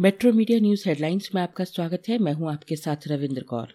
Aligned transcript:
Metro 0.00 0.32
media 0.32 0.58
news 0.60 0.82
headlines 0.88 1.28
में 1.34 1.42
आपका 1.42 1.64
स्वागत 1.64 2.02
है। 2.08 2.16
मैं 2.18 2.32
हूँ 2.32 2.52
आपके 2.52 2.76
साथ 2.76 2.96
रविंद्र 3.06 3.42
कौर। 3.42 3.68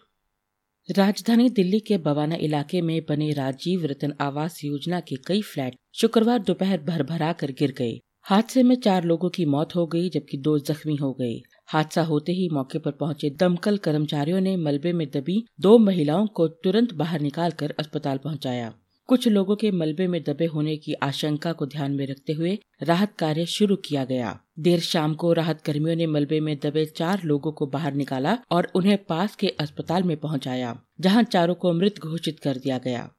राजधानी 0.90 1.50
दिल्ली 1.50 1.79
के 1.79 1.98
बवाना 1.98 2.35
इलाके 2.35 2.82
में 2.82 3.01
बने 3.09 3.32
राजीव 3.33 3.85
रतन 3.85 4.13
आवास 4.21 4.64
योजना 4.64 5.00
के 5.00 5.16
कई 5.16 5.42
फ्लैट 5.42 5.75
शुक्रवार 5.93 6.40
दोपहर 6.40 6.82
भर 6.82 7.03
भरा 7.03 7.32
कर 7.33 7.51
गिर 7.51 7.72
गए। 7.72 8.00
हादसे 8.21 8.64
में 8.64 8.75
चार 8.75 9.04
लोगों 9.04 9.30
की 9.30 9.46
मौत 9.46 9.75
हो 9.75 9.85
गई, 9.88 10.09
जबकि 10.09 10.38
दो 10.38 10.57
जख्मी 10.59 10.95
हो 10.95 11.11
गए। 11.13 11.41
हादसा 11.67 12.03
होते 12.03 12.31
ही 12.31 12.49
मौके 12.49 12.79
पर 12.79 12.91
पहुँचे 12.91 13.29
दमकल 13.29 13.77
कर्मचारियों 13.77 14.39
ने 14.41 14.55
मलबे 14.57 14.93
में 14.93 15.07
दबी 15.07 15.45
दो 15.59 15.77
महिलाओं 15.77 16.27
को 16.27 16.47
तुरंत 16.47 16.93
बाहर 16.93 17.21
निकालकर 17.21 17.75
अस्पताल 17.79 18.17
पहुँचाया। 18.17 18.73
कुछ 19.09 19.27
लोगों 19.27 19.55
के 19.55 19.71
मलबे 19.71 20.07
में 20.07 20.23
दबे 20.23 20.45
होने 20.45 20.75
की 20.77 20.93
आशंका 20.93 21.53
को 21.53 21.65
ध्यान 21.65 21.91
में 21.91 22.05
रखते 22.07 22.33
हुए 22.33 22.57
राहत 22.83 23.13
कार्य 23.19 23.45
शुरू 23.45 23.75
किया 23.75 24.05
गया। 24.05 24.39
देर 24.59 24.79
शाम 24.79 25.13
को 25.13 25.33
राहत 25.33 25.61
कर्मियों 25.61 25.95
ने 25.95 26.05
मलबे 26.05 26.39
में 26.39 26.57
दबे 26.63 26.85
चार 26.85 27.21
लोगों 27.23 27.52
को 27.52 27.66
बाहर 27.66 27.93
निकाला 27.93 28.38
और 28.52 28.71
उन्हें 28.75 29.03
पास 29.03 29.35
के 29.35 29.47
अस्पताल 29.47 30.03
में 30.03 30.17
पहुँचाया, 30.17 30.80
जहाँ 31.02 31.23
चारों 31.23 31.55
को 31.55 31.73
मृत 31.73 31.99
घोषित 31.99 32.39
कर 32.39 32.57
दिया 32.57 32.77
गया। 32.77 33.09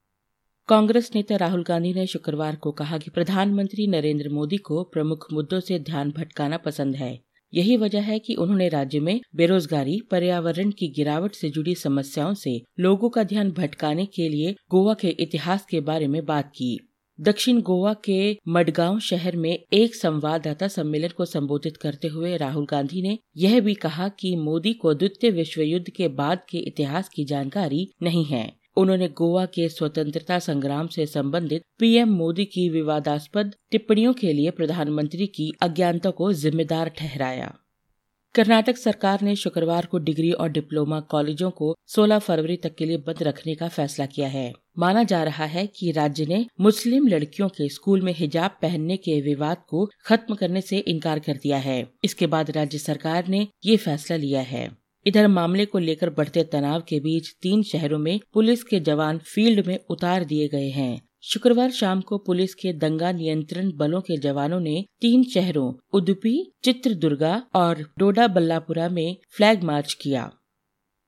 कांग्रेस 0.69 1.11
नेता 1.15 1.37
राहुल 1.37 1.65
गांधी 1.65 1.93
ने 1.95 2.07
शुक्रवार 2.07 2.57
को 2.57 2.73
कहा 2.73 2.99
कि 2.99 3.11
प्रधानमंत्री 3.11 3.87
नरेंद्र 3.87 4.29
मोदी 4.29 4.57
को 4.57 4.83
प्रमुख 4.85 5.27
मुद्दों 5.33 5.61
से 5.61 5.79
ध्यान 5.79 6.11
भटकाना 6.11 6.57
पसंद 6.57 6.97
है। 6.97 7.21
यही 7.55 7.77
वजह 7.77 8.01
है 8.01 8.19
कि 8.19 8.35
उन्होंने 8.35 8.69
राज्य 8.69 9.01
में 9.01 9.21
बेरोजगारी, 9.35 10.01
पर्यावरण 10.11 10.71
की 10.71 10.89
गिरावट 10.89 11.35
से 11.35 11.51
जुड़ी 11.51 11.75
समस्याओं 11.75 12.35
से 12.35 12.63
लोगों 12.81 13.11
का 13.11 13.23
ध्यान 13.23 13.51
भटकाने 13.51 14.07
के 14.07 14.29
लिए 14.29 14.53
गोवा 14.71 14.95
के 14.95 15.09
इतिहास 15.09 15.67
के 15.67 15.81
बारे 15.81 16.09
में 16.09 16.25
बात 16.25 16.49
की। 16.49 16.79
दक्षिण 17.21 17.61
गोवा 17.61 17.95
के 17.95 18.39
मडगांव 18.49 18.99
शहर 18.99 19.37
में 19.37 19.65
एक 19.73 19.95
संवाददाता 19.95 20.69
सम्मेलन 20.69 21.09
को 21.09 21.25
संबोधित 21.25 21.77
करते 21.77 22.09
हुए 22.09 22.37
राहुल 22.37 22.67
गांधी 22.71 23.03
ने 23.03 23.19
यह 23.37 23.61
भी 23.61 23.75
कहा 23.75 24.09
कि 24.09 24.37
मोदी 24.37 24.73
को 24.73 24.95
द्वितीय 24.95 25.31
विश्व 25.31 25.63
युद्ध 25.63 25.91
के 25.91 26.09
बाद 26.09 26.39
के 26.49 26.59
इतिहास 26.59 27.09
की 27.09 27.25
जानकारी 27.25 27.89
नहीं 28.03 28.25
है। 28.25 28.53
उन्होंने 28.77 29.09
गोवा 29.09 29.47
के 29.47 29.69
स्वतंत्रता 29.69 30.39
संग्राम 30.39 30.87
से 30.87 31.07
संबंधित 31.07 31.63
पीएम 31.79 32.09
मोदी 32.09 32.45
की 32.45 32.69
विवादास्पद 32.69 33.55
टिप्पणियों 33.71 34.13
के 34.13 34.33
लिए 34.33 34.51
प्रधानमंत्री 34.51 35.27
की 35.27 35.53
अज्ञानता 35.63 36.11
को 36.11 36.33
जिम्मेदार 36.33 36.89
ठहराया। 36.89 37.59
कर्नाटक 38.35 38.77
सरकार 38.77 39.23
ने 39.23 39.37
शुक्रवार 39.37 39.87
को 39.87 39.99
डिग्री 39.99 40.33
और 40.33 40.49
डिप्लोमा 40.49 41.01
कॉलेजों 41.01 41.51
को 41.51 41.77
16 41.87 42.19
फरवरी 42.19 42.57
तक 42.57 42.75
के 42.75 42.85
लिए 42.85 42.97
बंद 42.97 43.23
रखने 43.23 43.55
का 43.55 43.69
फैसला 43.69 44.07
किया 44.07 44.29
है। 44.29 44.53
माना 44.79 45.03
जा 45.03 45.23
रहा 45.25 45.45
है 45.45 45.67
कि 45.67 45.91
राज्य 45.91 46.27
ने 46.27 46.47
मुस्लिम 46.61 47.07
लड़कियों 47.09 47.49
के 47.49 47.69
स्कूल 47.69 48.03
में 48.03 48.13
हिजाब 48.13 48.59
पहनने 48.63 48.97
के 48.97 49.21
विवाद 49.21 49.57
को 49.69 49.91
खत्म 50.05 50.35
करने 50.35 50.61
से 50.61 50.79
इनकार 50.79 51.19
कर 51.19 51.37
दिया 51.37 51.59
है। 51.59 51.87
इसके 52.05 52.27
बाद 52.27 52.51
राज्य 52.51 52.79
सरकार 52.79 53.29
ने 53.29 53.49
ये 53.65 53.77
फैसला 53.77 54.17
लिया 54.17 54.41
है। 54.41 54.71
इधर 55.07 55.29
मामले 55.29 55.65
को 55.65 55.79
लेकर 55.79 56.11
बढ़ते 56.11 56.45
तनाव 56.45 56.81
के 56.81 57.01
बीच 57.01 57.29
तीन 57.43 57.63
शहरों 57.63 57.99
में 57.99 58.21
पुलिस 58.33 58.63
के 58.65 58.81
जवान 58.81 59.19
फ़ील्ड 59.19 59.67
में 59.67 59.79
उतार 59.91 60.25
दिए 60.25 60.49
गए 60.49 60.69
हैं। 60.69 61.09
शुक्रवार 61.23 61.71
शाम 61.71 62.01
को 62.01 62.19
पुलिस 62.19 62.55
के 62.55 62.73
दंगा 62.73 63.13
नियंत्रण 63.13 63.73
बलों 63.75 64.01
के 64.01 64.17
जवानों 64.17 64.61
ने 64.61 64.85
तीन 65.01 65.25
शहरों, 65.25 65.75
उदुपी, 65.93 66.53
चित्रदुर्गा 66.65 67.43
और 67.55 67.93
डोडा 67.99 68.29
बल्लापुरा 68.29 68.89
में 68.89 69.17
फ्लैग 69.37 69.63
मार्च 69.63 69.95
किया। 69.95 70.31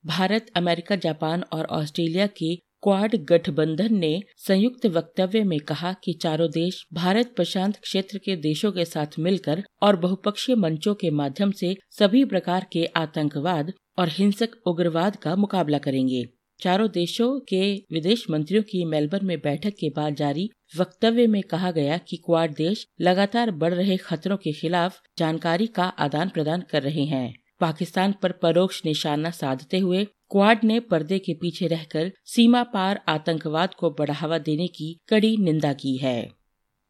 भारत, 0.06 0.46
अमेरिका, 0.56 0.96
जापान 0.96 1.44
और 1.52 1.64
ऑस्ट्रेलिया 1.64 2.26
के 2.26 2.67
क्वाड 2.82 3.14
गठबंधन 3.14 3.94
ने 3.94 4.22
संयुक्त 4.36 4.86
वक्तव्य 4.86 5.42
में 5.44 5.60
कहा 5.60 5.92
कि 5.92 6.12
चारों 6.12 6.50
देश 6.50 6.86
भारत 6.92 7.32
प्रशांत 7.36 7.76
क्षेत्र 7.76 8.18
के 8.18 8.36
देशों 8.36 8.72
के 8.72 8.84
साथ 8.84 9.18
मिलकर 9.18 9.62
और 9.82 9.96
बहुपक्षीय 9.96 10.56
मंचों 10.56 10.94
के 10.94 11.10
माध्यम 11.10 11.50
से 11.50 11.76
सभी 11.90 12.24
प्रकार 12.24 12.66
के 12.72 12.84
आतंकवाद 12.86 13.72
और 13.98 14.08
हिंसक 14.08 14.48
उग्रवाद 14.66 15.16
का 15.16 15.36
मुकाबला 15.36 15.78
करेंगे। 15.78 16.24
चारों 16.60 16.88
देशों 16.90 17.40
के 17.40 17.74
विदेश 17.92 18.24
मंत्रियों 18.30 18.62
की 18.62 18.84
मेलबर्न 18.84 19.26
में 19.26 19.38
बैठक 19.38 19.70
के 19.70 19.90
बाद 19.90 20.14
जारी 20.14 20.50
वक्तव्य 20.76 21.26
में 21.26 21.42
कहा 21.42 21.70
गया 21.70 21.98
कि 21.98 22.16
क्वाड 22.16 22.54
देश 22.54 22.86
लगातार 23.00 23.50
बढ़ 23.50 23.74
रहे 23.74 23.96
खतरों 23.96 24.36
के 24.36 24.52
खिलाफ 24.52 25.00
जानकारी 25.18 25.66
का 25.66 25.84
आदान 25.84 26.28
प्रदान 26.28 26.60
कर 26.70 26.82
रहे 26.82 27.04
हैं। 27.04 27.34
पाकिस्तान 27.60 28.14
पर 28.22 28.32
परोक्ष 28.32 28.82
निशाना 28.84 29.30
साधते 29.30 29.78
हुए 29.78 30.06
क्वाड 30.30 30.64
ने 30.64 30.80
पर्दे 30.80 31.18
के 31.18 31.34
पीछे 31.34 31.66
रहकर 31.66 32.12
सीमा 32.24 32.62
पार 32.62 33.00
आतंकवाद 33.08 33.74
को 33.74 33.90
बढ़ावा 33.90 34.38
देने 34.38 34.66
की 34.66 34.98
कड़ी 35.08 35.36
निंदा 35.36 35.72
की 35.72 35.96
है। 35.96 36.38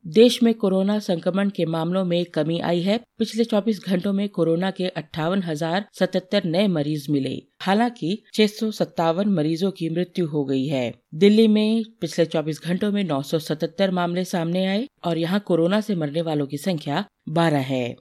देश 0.06 0.42
में 0.42 0.54
कोरोना 0.54 0.98
संक्रमण 0.98 1.50
के 1.50 1.64
मामलों 1.66 2.04
में 2.04 2.24
कमी 2.24 2.58
आई 2.60 2.80
है। 2.80 3.00
पिछले 3.18 3.44
24 3.44 3.80
घंटों 3.84 4.12
में 4.12 4.28
कोरोना 4.28 4.70
के 4.70 4.88
अट्ठावन 4.88 5.42
हज़ार 5.42 5.86
सतहत्तर 5.98 6.44
नए 6.44 6.66
मरीज़ 6.68 7.12
मिले। 7.12 7.42
हालाँकि 7.60 8.22
छह 8.34 8.46
सौ 8.46 8.70
सत्तावन 8.70 9.28
मरीजों 9.28 9.70
की 9.70 9.88
मृत्यु 9.88 10.26
हो 10.26 10.44
गई 10.44 10.66
है। 10.66 10.94
दिल्ली 11.14 11.48
में 11.48 11.84
पिछले 12.00 12.26
24 12.26 12.60
घंटों 12.64 12.92
में 12.92 13.04
977 13.04 13.90
मामले 13.90 14.24
सामने 14.24 14.66
आए 14.66 14.88
और 15.04 15.18
यहाँ 15.18 15.40
कोरोना 15.40 15.80
से 15.80 15.94
मरने 15.94 16.22
वालों 16.22 16.46
की 16.46 16.58
संख्या 16.58 17.04
12 17.28 17.58
है। 17.58 17.96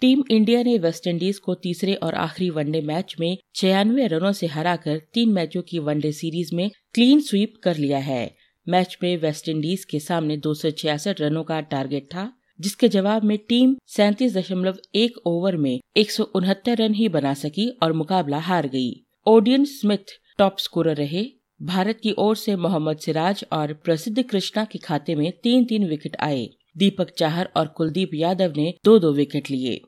टीम 0.00 0.22
इंडिया 0.30 0.62
ने 0.62 0.76
वेस्टइंडीज 0.78 1.38
को 1.38 1.54
तीसरे 1.54 1.94
और 1.94 2.14
आखिरी 2.14 2.48
वनडे 2.50 2.80
मैच 2.80 3.14
में 3.20 3.36
छियानवे 3.54 4.06
रनों 4.06 4.32
से 4.32 4.46
हराकर 4.46 4.98
तीन 5.14 5.32
मैचों 5.32 5.62
की 5.62 5.78
वनडे 5.78 6.10
सीरीज़ 6.12 6.54
में 6.54 6.70
क्लीन 6.94 7.20
स्वीप 7.20 7.54
कर 7.62 7.76
लिया 7.76 7.98
है। 7.98 8.34
मैच 8.68 8.96
में 9.02 9.16
वेस्टइंडीज 9.16 9.84
के 9.84 10.00
सामने 10.00 10.36
दो 10.36 10.52
सौ 10.54 10.70
छियासठ 10.70 11.20
रनों 11.20 11.44
का 11.44 11.60
टारगेट 11.60 12.04
था, 12.04 12.32
जिसके 12.60 12.88
जवाब 12.88 13.24
में 13.24 13.36
टीम 13.38 13.74
सैतीस 13.86 14.36
दशमलव 14.36 14.78
एक 14.94 15.16
ओवर 15.26 15.56
में 15.56 15.80
एक 15.96 16.10
सौ 16.10 16.24
उनहत्तर 16.24 16.76
रन 16.76 16.94
ही 16.94 17.08
बना 17.08 17.34
सकी 17.34 17.68
और 17.82 17.92
मुकाबला 17.92 18.38
हार 18.38 18.66
गई। 18.66 18.92
ओडियन 19.26 19.64
स्मिथ 19.64 20.18
टॉप 20.38 20.58
स्कोरर 20.58 20.96
रहे। 20.96 21.24
भारत 21.62 22.00
की 22.02 22.14
ओर 22.18 22.36
से 22.36 22.56
मोहम्मद 22.56 22.98
सिराज 22.98 23.44
और 23.52 23.72
प्रसिद्ध 23.84 24.22
कृष्णा 24.22 24.64
के 24.64 24.78
खाते 24.78 25.14
में 25.14 25.30
तीन 25.42 25.64
तीन 25.64 25.88
विकेट 25.88 26.16
आए। 26.20 26.48
दीपक 26.76 27.10
चाहर 27.10 27.48
और 27.56 27.66
कुलदीप 27.66 28.10
यादव 28.14 28.52
ने 28.56 28.74
दो 28.84 28.98
दो 28.98 29.12
विकेट 29.12 29.50
लिए। 29.50 29.80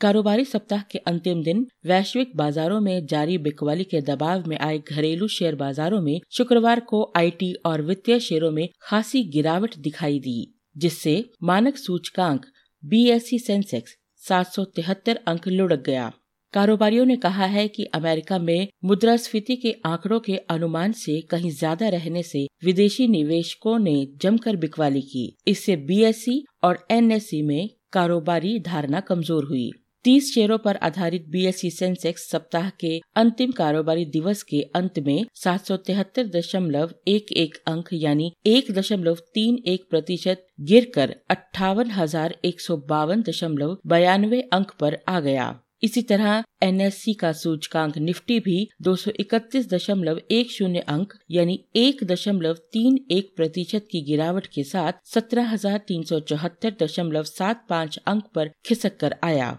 कारोबारी 0.00 0.44
सप्ताह 0.44 0.82
के 0.82 0.98
अंतिम 0.98 1.42
दिन, 1.42 1.66
वैश्विक 1.86 2.36
बाजारों 2.36 2.80
में 2.80 3.06
जारी 3.06 3.38
बिकवाली 3.38 3.84
के 3.84 4.00
दबाव 4.00 4.44
में 4.46 4.58
आए 4.58 4.78
घरेलू 4.78 5.28
शेयर 5.28 5.54
बाजारों 5.54 6.00
में 6.00 6.20
शुक्रवार 6.30 6.80
को 6.80 7.12
आईटी 7.16 7.52
और 7.52 7.82
वित्तीय 7.82 8.20
शेयरों 8.20 8.50
में 8.50 8.68
खासी 8.80 9.22
गिरावट 9.24 9.76
दिखाई 9.76 10.18
दी, 10.18 10.54
जिससे 10.76 11.30
मानक 11.42 11.76
सूचकांक 11.76 12.46
बीएसई 12.84 13.38
सेंसेक्स 13.38 13.96
सात 14.28 14.46
सौ 14.46 14.64
तिहत्तर 14.64 15.20
अंक 15.26 15.48
लुढ़क 15.48 15.82
गया। 15.86 16.12
कारोबारियों 16.54 17.04
ने 17.06 17.16
कहा 17.16 17.46
है 17.46 17.66
कि 17.68 17.84
अमेरिका 17.94 18.38
में 18.38 18.68
मुद्रास्फीति 18.84 19.56
के 19.56 19.74
आंकड़ों 19.86 20.20
के 20.20 20.36
अनुमान 20.50 20.92
से 20.92 21.20
कहीं 21.30 21.50
ज़्यादा 21.50 21.88
रहने 21.88 22.22
से 22.22 22.46
विदेशी 22.64 23.06
निवेशकों 23.08 23.78
ने 23.78 23.94
जमकर 24.22 24.56
बिकवाली 24.56 25.02
की। 25.02 25.22
इससे 25.48 25.76
बीएसई 25.84 26.42
और 26.64 26.86
एनएसई 26.90 27.42
में 27.42 27.68
कारोबारी 27.92 28.58
धारणा 28.60 29.00
कमज़ोर 29.00 29.44
हुई। 29.44 29.70
तीस 30.04 30.32
शेयरों 30.34 30.58
पर 30.58 30.76
आधारित 30.82 31.24
बीएसई 31.28 31.70
सेंसेक्स 31.70 32.28
सप्ताह 32.30 32.68
के 32.80 32.98
अंतिम 33.16 33.50
कारोबारी 33.52 34.04
दिवस 34.10 34.42
के 34.42 34.62
अंत 34.74 34.98
में 34.98 35.24
सात 35.34 35.66
सौ 35.66 35.76
तिहत्तर 35.78 36.26
दशमलव 36.36 36.94
एक 37.08 37.32
एक 37.36 37.56
अंक 37.68 37.88
यानी 37.94 38.32
एक 38.48 38.70
दशमलव 38.72 39.18
तीन 39.34 39.62
एक 39.66 39.86
प्रतिशत 39.90 40.46
गिर 40.64 40.90
कर 40.94 41.14
अट्ठावन 41.30 41.90
हज़ार 41.92 42.36
एक 42.44 42.60
सौ 42.60 42.76
बावन 42.88 43.22
दशमलव 43.22 43.76
बयानवे 43.86 44.40
अंक 44.52 44.70
पर 44.80 44.98
आ 45.08 45.20
गया। 45.20 45.54
इसी 45.82 46.02
तरह 46.02 46.42
एनएससी 46.62 47.12
का 47.14 47.32
सूचकांक 47.32 47.96
निफ्टी 47.98 48.38
भी 48.40 48.56
दो 48.82 48.94
सौ 48.96 49.10
इकतीस 49.20 49.68
दशमलव 49.68 50.20
एक 50.30 50.50
शून्य 50.50 50.80
अंक, 50.88 51.12
यानी 51.30 51.58
एक 51.76 52.04
दशमलव 52.04 52.54
तीन 52.72 52.98
एक 53.10 53.32
प्रतिशत 53.36 53.86
की 53.90 54.00
गिरावट 54.02 54.46
के 54.46 54.64
साथ 54.64 54.92
सत्रह 55.04 55.48
हज़ार 55.50 55.78
तीन 55.88 56.02
सौ 56.02 56.20
चौहत्तर 56.20 56.76
दशमलव 56.82 57.22
सात 57.24 57.64
पाँच 57.68 57.98
अंक 58.06 58.24
पर 58.34 58.50
खिसक 58.64 58.96
कर 58.96 59.14
आया। 59.24 59.56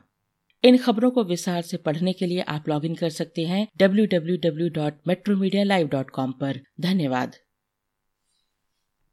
इन 0.64 0.78
खबरों 0.78 1.12
को 1.12 1.24
विस्तार 1.24 1.62
से 1.62 1.78
पढ़ने 1.78 2.14
के 2.14 2.26
लिए 2.26 2.42
आप 2.50 2.70
लॉगिन 2.70 2.96
कर 2.96 3.10
सकते 3.10 3.46
हैं 3.46 3.68
W 3.80 4.06
W 4.12 4.38
W 4.44 4.70
dot 4.70 5.08
metro 5.08 5.36
media 5.38 5.64
live 5.64 5.88
dot 5.88 6.10
com 6.10 6.34
धन्यवाद। 6.82 7.36